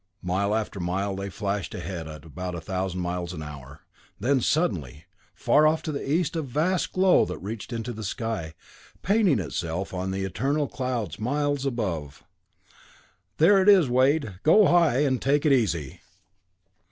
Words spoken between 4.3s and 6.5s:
suddenly they saw far off to the east a